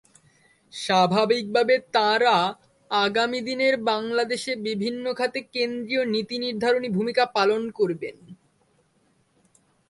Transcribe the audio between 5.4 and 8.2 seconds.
কেন্দ্রীয় নীতিনির্ধারণী ভূমিকা পালন করবেন।